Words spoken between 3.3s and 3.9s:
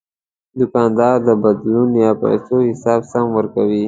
ورکوي.